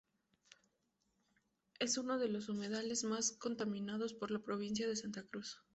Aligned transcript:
Es 1.77 1.99
uno 1.99 2.17
de 2.17 2.27
los 2.27 2.49
humedales 2.49 3.03
más 3.03 3.33
contaminados 3.33 4.19
de 4.19 4.27
la 4.33 4.39
Provincia 4.39 4.87
de 4.87 4.95
Santa 4.95 5.21
Cruz. 5.27 5.61